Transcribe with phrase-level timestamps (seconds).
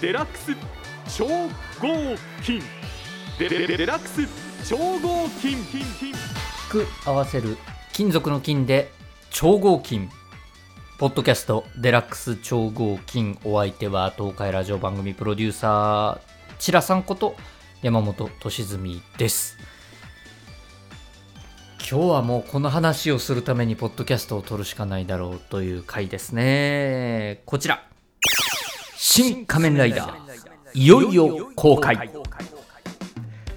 [0.00, 0.52] デラックス
[1.16, 2.14] 超合
[2.44, 2.62] 金。
[3.36, 5.58] デデデラックス超合金。
[6.70, 7.56] く合わせる
[7.92, 8.92] 金属の金で
[9.30, 10.08] 超合金。
[10.98, 13.40] ポッドキャストデラックス超合金。
[13.42, 17.34] お相手は東海ラジオ番組プロデューサーチラさんこと
[17.82, 19.58] 山本俊純です。
[21.90, 27.42] 今日はもうこの話をするためにポッドキャストを撮るしかないだろうという回ですね。
[27.46, 27.87] こちら。
[29.20, 30.18] 新仮面ライダー。
[30.74, 32.08] いよいよ公開。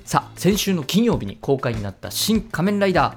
[0.03, 3.15] さあ先週の金曜日に公開になった新仮面ライダー。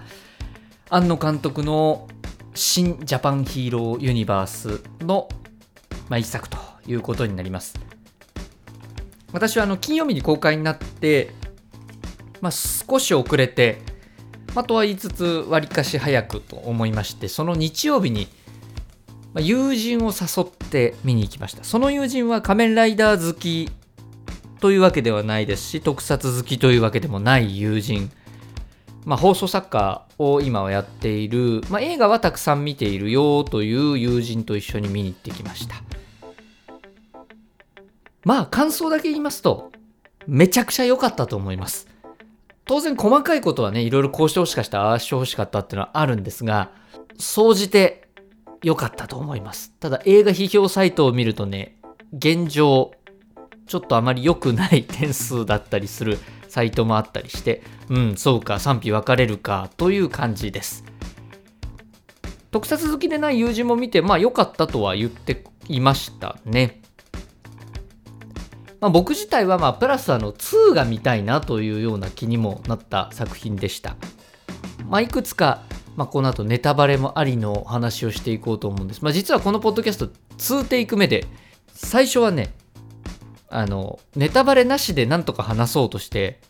[0.90, 2.06] 庵野監督の
[2.54, 5.26] 新ジャパンヒーローユニバースの、
[6.10, 7.80] まあ、一作ということになります。
[9.32, 11.30] 私はあの金曜日に公開になって、
[12.42, 13.80] まあ、少し遅れて、
[14.54, 18.28] まあ、とは言いつつわりかし早くと思いましてその日曜日に
[19.34, 21.64] まあ友人を誘って見に行きました。
[21.64, 23.70] その友人は仮面ライダー好き
[24.60, 28.10] というわけではないですし特撮好きというわけでもない友人。
[29.04, 35.74] まあ、放送作家を今はやっている、まあ、映画はたくさん見ているよという友人と一緒に見に行ってきました。
[38.24, 39.72] まあ感想だけ言いますと
[40.26, 41.86] めちゃくちゃ良かったと思います。
[42.64, 46.70] 当然細かいことはねいろいろこうしてほしかったああしてほしかったっていうのはあるんですが
[47.18, 48.03] 総じて
[48.64, 51.76] 良かったと思いますただ映画批評サイトを見るとね
[52.12, 52.92] 現状
[53.66, 60.84] ちょっとあまり良くない点数だったりするサイトもあったりして、うん、そうか、賛否分かれるかという感じです。
[62.52, 66.80] 特撮好きでない友人も見て、まあ良かったとは言っていましたね。
[68.80, 73.96] まあ、僕自体は、まあ、プラスあの2が見たいなというような気にもなった作品でした。
[74.88, 75.62] まあ、いくつか、
[75.96, 79.02] まあ、この後ネタバレもありの話をしていこうと思うんです。
[79.02, 80.08] まあ、実はこのポッドキャスト
[80.38, 81.26] 2テイク目で、
[81.68, 82.54] 最初はね、
[83.48, 86.40] あの、ネタバレなしでなんとか話そうとして、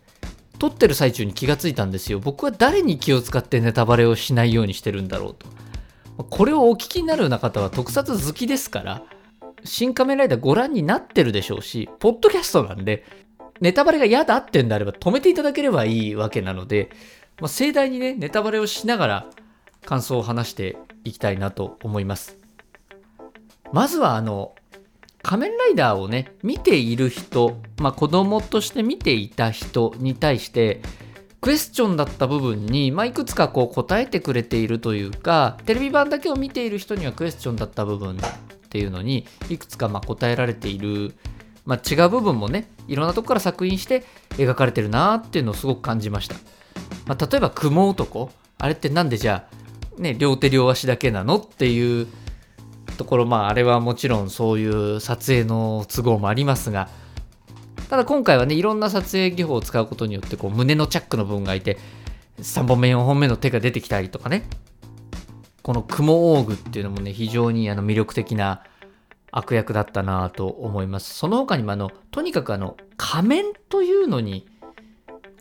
[0.59, 2.21] 撮ってる最中に気がついたんですよ。
[2.21, 5.47] 僕は誰に気を使ってネタバレをしないようにしてるんだろうと。
[6.25, 9.03] これをお聞きになるような方は特撮好きですから、
[9.65, 13.05] 新仮面ライダーご覧になってるでしょうし、ポッドキャストなんで、
[13.61, 16.91] ネタバレが嫌だってんであれば止めていただければいいわけなので、
[17.41, 19.27] まあ、盛大にね、ネタバレをしながら
[19.85, 22.39] 感想を話していきたいなと思います。
[23.73, 24.55] まずはあの、
[25.25, 30.83] 仮面ライダーをね見ている人、まあ、子供として見ていた人に対して
[31.41, 38.19] クエスチョンだった部分に、まあ、いくつかこう答えてくれているというかテレビ版だけを見ている人にはクエスチョンだった部分っ
[38.69, 41.15] ていうのにいくつかま答えられている、
[41.65, 46.37] まあ、違う部分もねいろんなとこから作品して描かれてるなっていうのをすごく感じました、
[47.07, 48.31] まあ、例えば雲男。
[48.59, 49.47] あれってなんでじゃ
[49.99, 52.07] あ、ね、両手両足だけなのっていう
[52.97, 56.89] ところまああれはもちろんそういう撮影の都合もありますが。
[57.89, 61.79] ただ今回はねいろんな撮影技法を使うことによってこう胸のチャックの部分がいて
[62.41, 64.49] 3本目4本目の手が出てきたりとかね。
[65.63, 68.63] この雲オーグっていうのもね非常にあの魅力的な
[69.31, 71.15] 悪役だったなと思います。
[71.15, 74.47] その他にもあのとにかくあの仮面というのに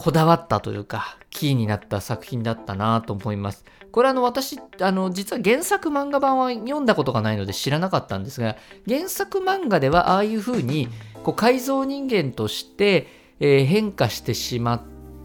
[0.04, 3.64] こだわったというかキーになった作品だったなと思います。
[3.94, 10.90] これあの私あの実は原作漫画版は読んだことがないので知らなかったんですが原作漫画ではああいう風に
[11.24, 13.08] こう改造人間として、
[13.40, 14.82] えー変化してしまっ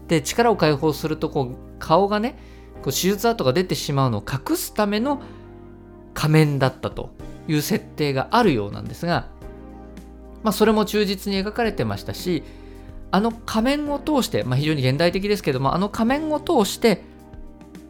[0.07, 2.37] て力を解放するとこう顔がね
[2.75, 5.21] こう手術跡が出てしまうのを隠すための
[6.13, 7.09] 仮面だったと
[7.49, 9.27] いう設定があるようなんですが、
[10.41, 12.43] まあ、それも忠実に描かれてましたし
[13.11, 17.03] あの仮面を通して、まあ、非常に現代的ですけどもあの仮面を通して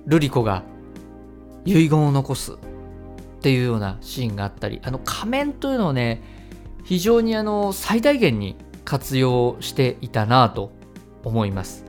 [0.06, 0.64] ルリコが
[1.66, 2.56] 遺言を残すっ
[3.42, 6.22] ていうようなシーンがあったりあの仮面というのをね
[6.84, 10.72] 非常にあの最大限に活用していたなと
[11.24, 11.86] 思います、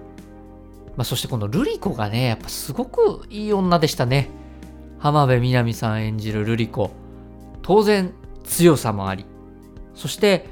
[0.96, 4.28] まあ、そしてこのルリコがねやっぱすごくいい女でしたね。
[5.00, 6.90] 浜辺美波さん演じるルリコ。
[7.62, 8.12] 当然
[8.44, 9.24] 強さもあり。
[9.94, 10.46] そして、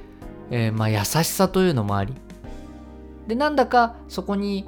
[0.51, 2.15] えーまあ優しさというのもあり。
[3.29, 4.67] でなんだかそこに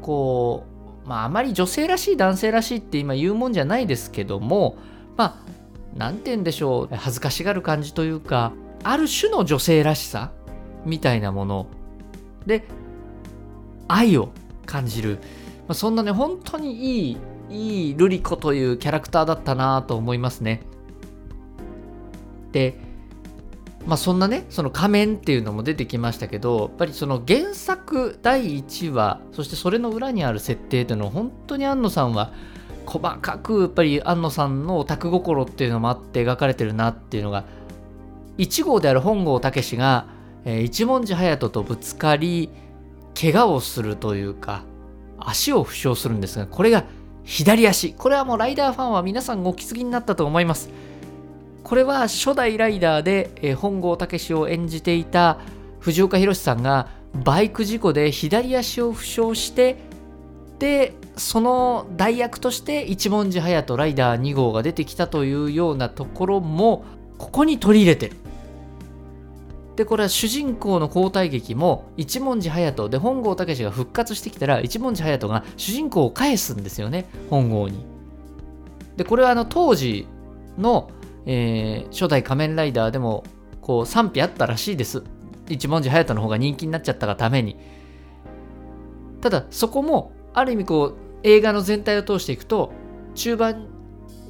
[0.00, 0.64] こ
[1.04, 4.78] うまああまり女性らしい男性らしいって今言うもんじゃないですけども
[5.16, 5.36] まあ
[5.94, 8.52] 何て言うんでしょう恥ずかしがる感じというか
[8.84, 10.32] ある種の女性らしさ
[10.86, 11.66] みたいなもの。
[12.46, 12.66] で
[13.88, 14.30] 愛を
[14.64, 15.18] 感じる、
[15.66, 17.16] まあ、そんなね本当にいい
[17.50, 20.62] いいルリコというキャラクターだったなと思いますね。
[22.52, 22.78] で
[23.88, 32.34] まあそんなねその仮面っていうのも出てきましたけどやっぱりその原作第1話そしてそれの裏にある設定っていうのを本当に庵野さんは
[32.84, 37.46] 細かくやっぱり庵野さんのオタク心っていうのもあって描かれてるなっていうのが
[38.36, 40.06] 1号である本郷武が、
[40.44, 42.50] えー一文字隼人とぶつかり
[43.18, 44.64] 怪我をするというか
[45.18, 46.84] 足を負傷するんですがこれが
[47.24, 47.92] 左足。
[47.92, 50.70] これはもうライダーファンは皆さんお気づきになったと思います。
[51.64, 55.38] これは初代ライダーで、えー本郷武史を演じていた
[55.80, 56.88] 藤岡弘さんが
[57.24, 59.76] バイク事故で左足を負傷して
[60.58, 66.84] でその代役として一文字隼人ライダー2号が出てきたというようなところも
[67.16, 68.16] ここに取り入れてる。
[69.76, 77.86] でこれは主人公の交代劇も一文字隼人で本郷武史が復活してきたら一文字隼人が主人公を返すんですよね本郷に。
[78.96, 80.08] でこれはあの当時
[80.58, 80.90] の、
[81.26, 83.24] えー初代仮面ライダーでも
[83.60, 85.02] こう賛否あったらしいです。
[85.48, 87.56] 一文字隼人の方が人気になっちゃったがために。
[89.20, 92.72] ただそこもある意味こう映画の全体を通していくと
[93.14, 93.66] 中盤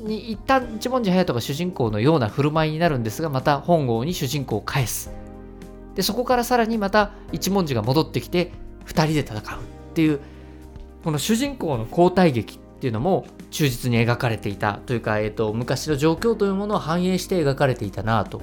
[0.00, 5.12] に一旦一文字隼人が主人公のような振る舞いになるんですがまた本郷に主人公を返す。
[5.94, 8.52] でそこからさらにまた一文字が戻ってきて
[8.86, 9.42] 2人で戦うっ
[9.94, 10.20] ていう
[11.02, 18.40] この主人公の交代劇っていうのも忠実に描かれていたというか、えー、と昔の状況というものを反映して描かれていたなと。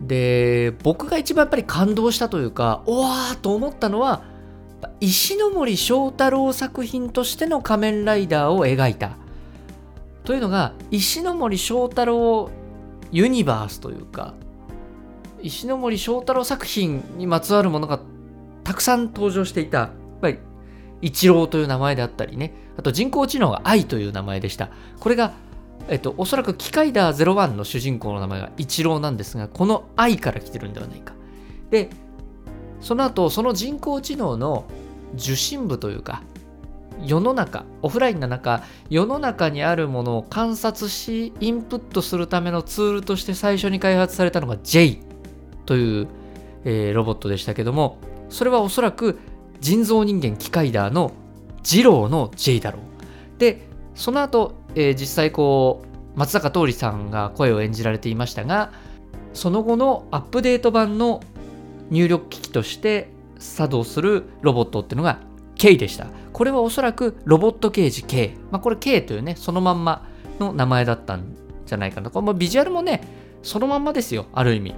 [0.00, 4.22] で僕が一番やっぱり感動したというかおわーと思ったのは
[5.00, 9.16] 石森章太郎作品としての仮面ライダーを描いた。
[10.24, 12.50] というのが石森章太郎
[13.10, 14.34] ユニバースというか
[15.42, 18.00] 石森章太郎作品にまつわるものが
[18.62, 19.90] たくさん登場していた。
[21.02, 25.34] 一郎という名前であったりねあと人工知能が愛という名前でしたこれが
[25.88, 31.14] えっと、おそらく機械ダー01の主人公の名前が一郎なんですが、この愛から来てるんではないか。
[31.70, 31.90] で、
[32.80, 34.66] その後、その人工知能の
[35.14, 36.22] 受信部というか、
[37.04, 45.00] 世の中、オフラインの中、世の中にあるものを観察し、インプットするためのツールとして最初に開発されたのが J
[45.66, 46.08] という、
[46.64, 49.18] えーロボットでしたけども、それはおそらく
[49.62, 51.12] 人造人間機械ダーの
[51.62, 53.40] 二郎の J だろう。
[53.40, 58.72] で、その後、えー実際こう松坂桃李さんが声を演じられていましたが
[59.32, 61.22] その後のアップデート版の
[61.90, 65.20] 入力機器として作動するロボットっていうのが
[65.56, 66.06] K でした。
[66.32, 71.34] これはおそらくロボット刑事 K、まあ、これ K というねそのまんまの名前だったん
[71.66, 72.10] じゃないかな。
[72.10, 73.02] これもビジュアルもね
[73.42, 74.26] そのまんまですよ。
[74.32, 74.74] ある意味。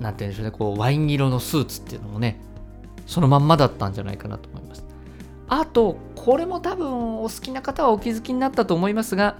[0.00, 0.50] なんて言うんでしょうね。
[0.50, 2.40] こうワイン色のスーツっていうのもね。
[3.12, 4.84] そのまんまだったんじゃないかなと思います
[5.48, 9.36] あと、これも多分お好きな方はお気づきになったと思いますが、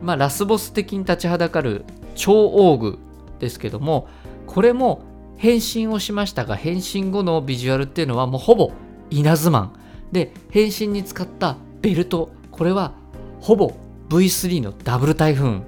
[0.00, 1.84] まあ、ラスボス的に立ちはだかる
[2.14, 2.98] 超大具
[3.38, 4.08] ですけども、
[4.46, 5.02] これも
[5.36, 8.72] 変身をしましたが、変身後のビジュアルっていうのはもうほぼ
[9.10, 9.74] 稲妻。
[10.10, 12.94] で、変身に使ったベルト、これは
[13.40, 13.74] ほぼ
[14.08, 15.60] V3 のダブル台風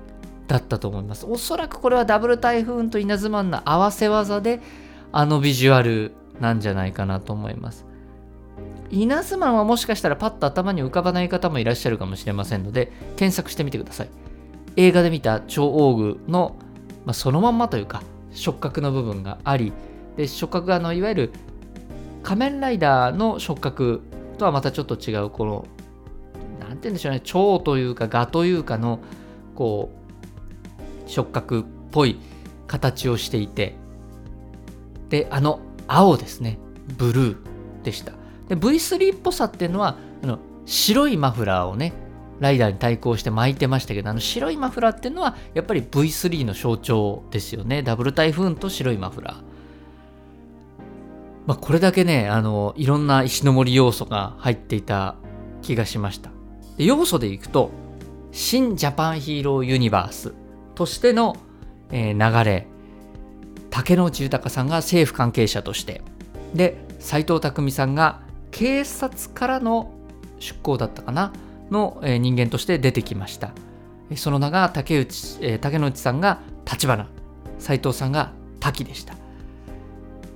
[0.47, 1.27] だったと思います。
[1.27, 4.63] おそらくこれはダブル台風と稲妻の合わせ技で、
[5.13, 7.87] あのビジュアルなんじゃないかなと思います。
[8.91, 14.09] 稲妻はもしかしたらパッと頭に浮かばない方もいらっしゃるかもしれませんので検索してみてください
[14.77, 16.57] 映画で見た超大具の、
[17.05, 19.73] まあ、そのまんまというか触覚の部分があり
[20.17, 21.33] で触覚があのいわゆる
[22.23, 24.03] 仮面ライダーの触覚
[24.39, 25.67] とはまたちょっと違うこの
[26.61, 29.01] なんて言うんでしょうね蝶というか蛾というかの
[29.55, 29.91] こ
[31.07, 32.19] う触覚っぽい
[32.67, 33.75] 形をしていて
[35.09, 36.59] であの青ですね。
[36.99, 37.37] ブルー
[37.83, 38.13] でした。
[38.49, 41.93] で V3 っぽさっていうのはあの白いマフラーをね
[42.41, 47.83] ライダーに対抗して巻いてましたけどあの白いマフラーっていうのはやっぱり V3 の象徴ですよね。
[47.83, 49.37] ダブル台風と白いマフラー。
[51.47, 55.17] まあこれだけねあのいろんな石の森要素が入っていた
[55.63, 56.31] 気がしました。
[56.77, 57.71] で要素でいくと
[58.33, 60.35] 新ジャパンヒーローユニバース
[60.75, 61.37] としての、
[61.91, 62.67] えー流れ
[63.75, 66.01] 竹野内豊さんが政府関係者として。
[66.55, 68.21] で斎藤工さんが
[68.53, 69.93] 警察からの
[70.39, 71.33] 出向だったかな？
[71.73, 73.51] の、人間として出てきました。
[74.15, 76.39] その名が竹内、竹野内さんが
[76.71, 77.09] 立花。
[77.59, 79.17] 斎藤さんが滝でした。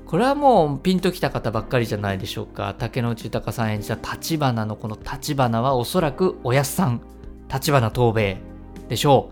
[0.04, 2.74] これはもうピンときた方ばっかりじゃないでしょうか。
[2.76, 7.02] 竹野内豊さん演じた立花のこの立花はおそらくおやすさん。
[7.52, 8.38] 立花東兵衛
[8.88, 9.30] でしょ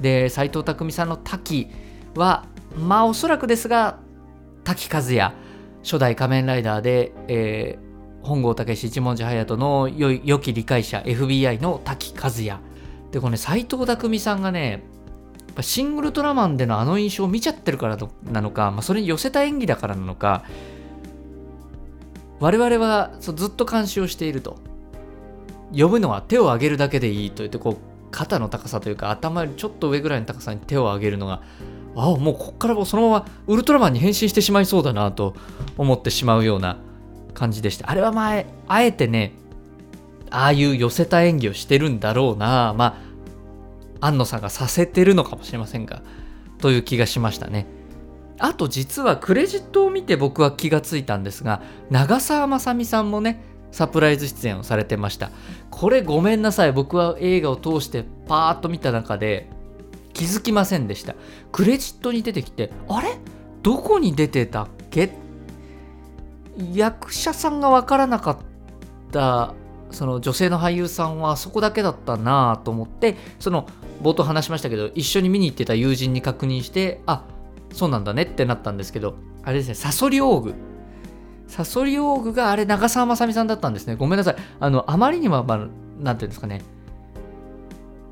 [0.00, 0.02] う。
[0.02, 1.68] で斎藤工さんの滝
[2.14, 2.46] は
[2.78, 3.98] まあおそらくですが
[4.64, 5.32] 滝和也
[5.82, 7.84] 初代仮面ライダーで、えー
[8.24, 12.58] 本郷武史一文字隼人の良い良き理解者 FBI の滝和也。
[13.12, 14.82] でこれね斎藤工さんがね
[15.60, 20.42] シン・ウルトラマンでのあの印象を見ちゃってるからなのか、まあ、それに寄せた演技だからなのか
[22.40, 24.56] 我々はずっと監視をしていると。
[25.76, 27.76] 呼ぶのは手を挙げるだけでいいと言ってこう
[28.12, 31.42] 肩の高さというか頭よりちょっと上ぐらいの高さに手を挙げるのが
[31.96, 35.34] あもうこっからもそのままウルトラマンに変身してしまいそうだなと
[35.78, 36.78] 思ってしまうような
[37.34, 37.90] 感じでした。
[37.90, 39.32] あれは前あえてね
[40.30, 42.74] ああいう寄せた演技をしてるんだろうな。
[42.76, 43.00] ま
[44.00, 46.02] あ安野さんがさせてるのかもしれませんが
[46.58, 47.66] という気がしましたね。
[48.38, 55.30] あと実はクレジットを見て僕は気がついたんですが長澤まさみさんもねサプライズ出演をされてました。
[55.70, 56.72] これごめんなさい。
[56.72, 59.48] 僕は映画を通してパーッと見た中で
[60.14, 61.14] 気づきませんでした。
[61.52, 63.18] クレジットに出てきてあれ？
[63.62, 65.10] どこに出てたっけ？
[66.72, 68.38] 役者さんが分からなかっ
[69.12, 69.54] た
[69.90, 73.66] その女性の俳優さんはそこだけだったなと思ってその
[74.02, 77.24] 冒頭話しましたけど一緒に見に行ってた友人に確認してあ
[77.72, 80.54] そうなんだねってなったんですけどあれですねサソリオーグ。
[81.46, 83.96] サソリオーグがあれ長澤まさみさんだったんですね。
[83.96, 84.36] ごめんなさい。
[84.58, 85.68] あのあまりにも、まあ、
[86.00, 86.62] なんていうんですかね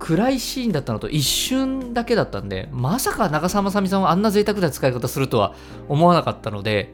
[0.02, 5.54] 暗いシーンだったのと一瞬だけだったんでまさか長澤まさみさんはあんな贅沢な使い方するとは
[5.88, 6.92] 思わなかったので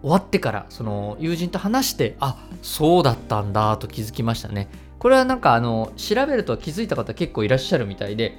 [0.00, 4.70] 終わってからその友人と話してあそうだったんだと気づきましたね。
[4.98, 8.38] これはなんかあの調べると気づいた方結構いらっしゃるみたいで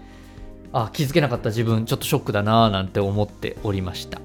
[0.71, 4.19] あ気づけなかった自分ちょっとショックだなぁなんて思っておりました。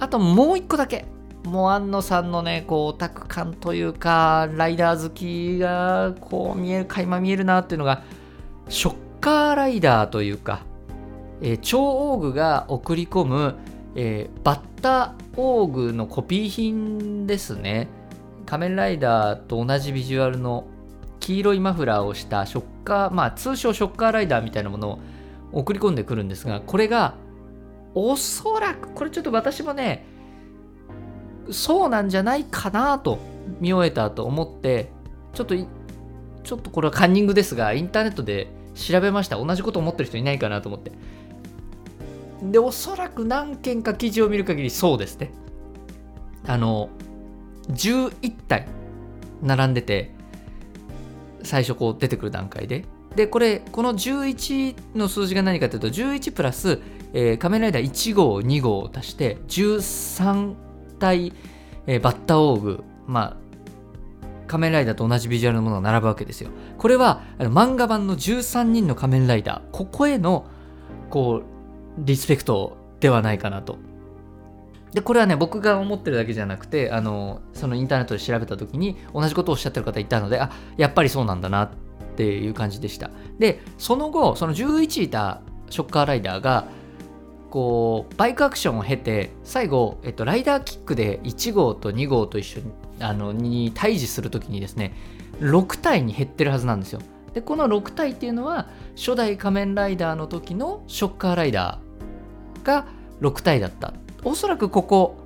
[0.00, 1.04] あともう一個だけ
[1.44, 8.02] もう安野さんのねこうオタク感というかライダー好きがこう見える垣間見えるなっていうのが
[8.68, 10.62] ショッカーライダーというか、
[11.40, 11.80] えー、超
[12.12, 13.56] オーグが送り込む、
[13.96, 17.88] えー、バッタオーグのコピー品ですね。
[18.46, 20.66] 仮面ライダーと同じビジュアルの
[21.20, 24.98] 黄色いマフラーをしたショッカーまあ通称ショッカーライダーみたいなものを
[25.52, 27.14] 送り込んでくるんですがこれが
[27.94, 30.04] おそらくこれちょっと私もね
[31.50, 33.18] そうなんじゃないかなと
[33.60, 34.90] 見終えたと思って
[35.34, 39.36] ちょっとちょっとこれはカンニングですがインターネットで調べました。
[39.36, 40.92] 同じこと思ってる人いないかなと思って。
[42.42, 45.30] でおそらく何件か記事を見る限りそうですね。
[46.46, 46.88] あの
[47.68, 48.66] 11体
[49.42, 50.10] 並んでて
[51.42, 52.84] 最初こう出てくる段階で。
[53.14, 56.80] でこれこの11の数字が何かというと11プラス、
[57.12, 60.54] えー、仮面ライダー1号2号を足して13
[61.02, 61.32] 体、
[61.86, 63.42] えー、バッタオーグまあ
[64.46, 66.50] 仮面ライダーと同じビジュアルのものが並ぶわけですよ。
[66.78, 70.46] これはあの漫画版の13人の仮面ライダーここへの
[71.10, 71.42] こう
[71.98, 73.78] リスペクトではないかなと。
[74.92, 81.70] でこれはね僕が思ってるだけじゃなくてあのそのインターネットで調べた時に同じことをおっしゃってる方いたのであやっぱりそうなんだなっ
[82.16, 83.10] ていう感じでした。
[83.38, 85.40] でその後その11いた
[85.70, 86.66] ショッカーライダーが
[87.52, 94.94] こうバイクアクションを経て最後、えっと、ライダーキックで1号と2号と一緒にあのに対峙する時にですね
[95.38, 97.02] 6体に減ってるはずなんですよ。
[97.34, 102.86] でこの6体っていうのは初代仮面ライダーの時のショッカーライダーが
[103.20, 103.92] 6体だった。
[104.24, 105.18] おそらくここ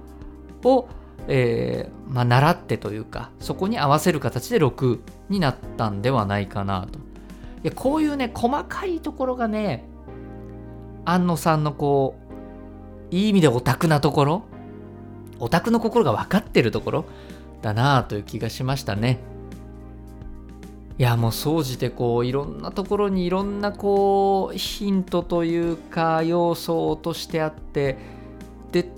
[0.65, 0.89] を、
[1.29, 6.99] えー、まあ、習ってというかそこに合わせる形で6になったんではないかなと。
[6.99, 7.03] い
[7.69, 9.85] やこういうね細かいところがね
[11.07, 12.17] 安野さんのこ
[13.11, 14.43] ういい意味でオタクなところ？
[15.39, 17.05] オタクの心が分かってるところ？
[17.63, 19.21] だなあという気がしましたね。
[20.99, 27.99] いやもう総じてこういろんなところにいろんなこうヒントというか要素を落としてあって
[28.73, 28.89] で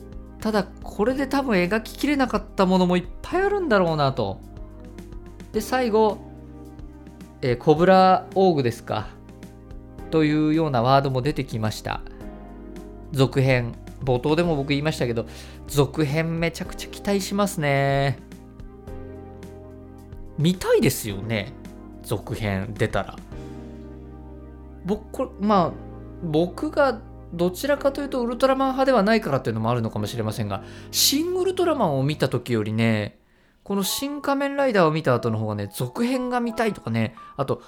[0.40, 4.40] ただこれで多分描ききれなかったものもいっぱいあるんだろうなと。
[5.52, 6.18] で最後、
[7.42, 9.08] えー、コブラオーグですか。
[10.10, 12.00] というようなワードも出てきました。
[13.12, 13.74] 続編。
[14.02, 15.26] 冒頭でも僕言いましたけど
[15.66, 18.18] 続編めちゃくちゃ期待しますね。
[20.38, 21.52] 見たいですよね。
[22.02, 23.16] 続編出たら。
[24.84, 25.72] 僕まあ
[26.22, 27.00] 僕が
[27.32, 33.18] どちらかというとウルトラマン派ではないからっていうのもあるのかもしれませんが、シン・ウルトラマンを見た時よりね、
[33.64, 37.62] この新仮面ライダーを見た後の方がね、続編が見たいとかね、あと、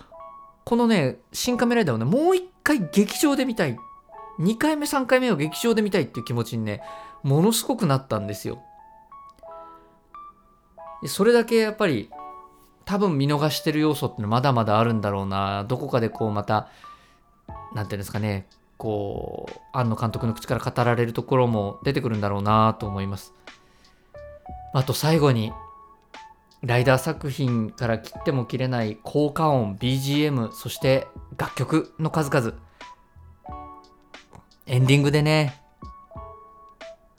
[0.64, 3.76] このね、新仮面ライダーをね、もう一回劇場で見たい。
[4.38, 6.82] 2回目、3回目を劇場で見たいっていう気持ちにね、
[7.22, 8.62] ものすごくなったんですよ。
[11.06, 12.10] それだけやっぱり、
[12.84, 15.64] 多分見逃してる要素ってのまだまだあるんだろうな。
[15.64, 16.68] どこかでこうまた、
[17.74, 18.46] なんていうんですかね、
[18.80, 23.34] こう庵野監督の口から語られるところも出てくるんだろうなと思います
[24.72, 25.52] あと最後に
[26.62, 32.52] ライダー作品から切っても切れない効果音 BGM そして楽曲の数々。
[34.66, 35.60] エンディングでね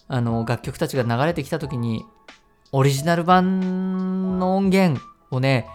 [0.07, 2.05] あの楽曲たちが流れてきた時に
[2.71, 5.67] オリジナル版の音源をね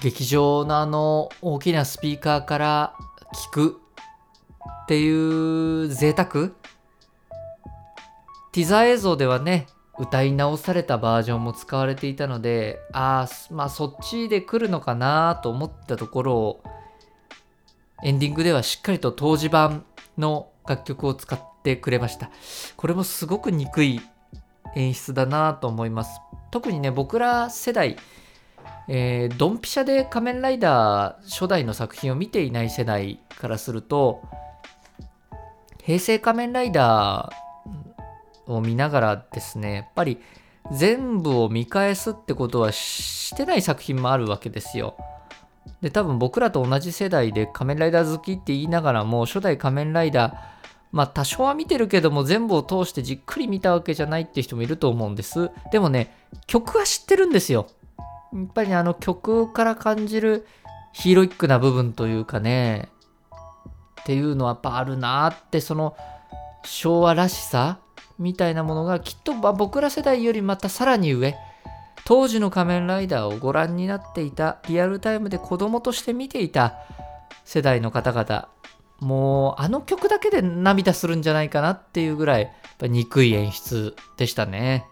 [0.00, 2.94] 劇場のあの大きなスピーカーから
[3.34, 3.80] 聞く
[4.84, 6.50] っていう贅沢。
[8.52, 9.66] ティザー映像ではね
[10.00, 16.62] 歌い直されたバージョンも使われていたのでああまあそっちで来るのかなと思ったところを
[18.02, 19.84] エンディングではしっかりと当時版
[20.16, 22.30] の楽曲を使ってくれました。
[22.76, 24.00] これもすごく憎い
[24.74, 26.20] 演出だなと思います。
[26.50, 27.96] 特にね僕ら世代
[28.92, 34.20] えー、ドンピシャで仮面ライダー初代の作品を見ていない世代からすると
[35.84, 37.49] 平成仮面ライダー
[38.54, 40.18] を見ながらですねやっぱり
[40.72, 44.96] 全部を見返すってことはしてない作品もあるわけですよ。
[45.80, 50.34] で多分僕らと同じ世代で仮面ライダー好きって言いながらも初代仮面ライダー
[50.92, 55.50] まあ多少は見てるけども全部を通してじっくり見たわけじゃないって人もいると思うんです。
[55.72, 56.14] でもね
[56.46, 57.66] 曲は知ってるんですよ。
[58.32, 60.46] やっぱりあの曲から感じる
[60.92, 62.88] ヒーロイックな部分というかね、
[64.00, 65.96] っていうのはやっぱあるなってその
[66.64, 67.78] 昭和らしさ
[68.20, 71.34] みたいなものがきっと僕ら世代よりまたさらに上
[72.04, 76.74] 当時の仮面ライダーをご覧になっていたリアルタイムで子供として見ていた
[77.44, 78.48] 世代の方々
[79.00, 84.86] もうあの曲だけで涙するんじゃないかなっていうぐらいやっぱ憎い演出でしたね。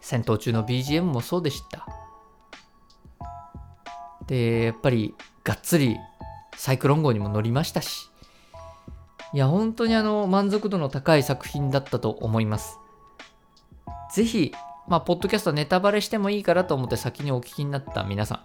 [0.00, 1.86] 戦闘中の BGM もそうでした。
[4.26, 5.96] で、やっぱりがっつり
[6.56, 8.10] サイクロン号にも乗りましたし、
[9.34, 12.78] いや、本当にあの満足度の高い作品だったと思います。
[14.14, 14.52] ぜひ、
[14.88, 18.44] まあ、ポッドキャストネタバレしてもいいからと思って先にお聞きになった皆さ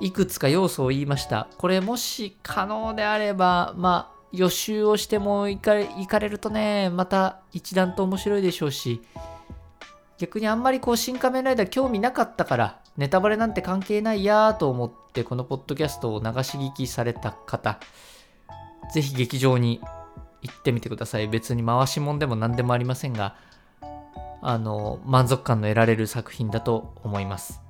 [0.00, 1.48] ん、いくつか要素を言いました。
[1.58, 9.00] これもし可能であれば、まあ、予習をしても行かれ行かれるとね、また一段と面白いでしょうし、
[10.18, 17.80] 逆にあんまりこう新仮面ライダー興味なかったからネタバレなんて関係ないやーと思ってこのポッドキャストを流し聞きされた方
[18.92, 19.80] ぜひ劇場に
[20.42, 21.28] 行ってみてください。
[21.28, 23.36] 別に回し物でも何でもありませんが
[24.42, 27.60] あの満足感の得られる作品だと思います。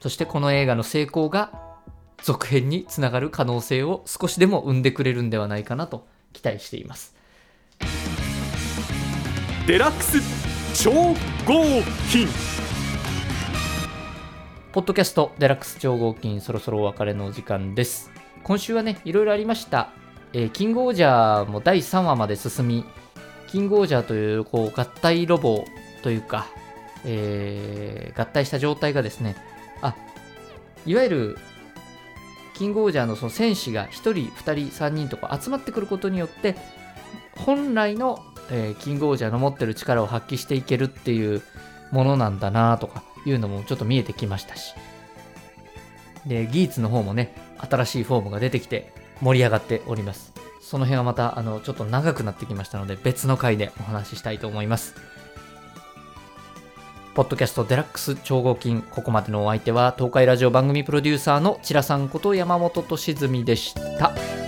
[0.00, 1.52] そしてこの映画の成功が
[2.22, 7.16] 続編につながる可能性を少しでも生んでくれるんではないかなと期待しています。
[9.66, 11.14] デラックス超合
[12.10, 12.28] 金。
[14.70, 18.10] ポッドキャストデラックス超合金そろそろお別れのお時間です
[18.42, 19.90] 今週はねいろいろありました、
[20.32, 22.84] えー、キングオージャーも第3話まで進み
[23.46, 25.64] キングオージャーというこう合体ロボ
[26.02, 26.46] というか、
[27.04, 29.36] えー、合体した状態がですね
[29.82, 29.94] あ
[30.86, 31.38] いわゆる
[32.54, 34.30] キングオージャーのその戦士が1人2
[34.70, 36.56] 人3人とか集まってくることによって
[37.36, 41.42] 本来のえー、キングオージャーの持ってる力を発揮していけるっていう
[41.90, 44.74] ものなんだなとかいうのもちょっと見えてきましたし。
[46.26, 50.32] で、ギーツの方もね、新しいフォームが出てきて盛り上がっております。
[50.60, 54.94] その辺はまた、あの、ちょっと長くなってきましたので、別の回でお話ししたいと思います。
[57.14, 64.47] ポッドキャストデラックス超合金、ここまでのお相手は、東海ラジオ番組プロデューサーのチラさんこと山本俊純でした。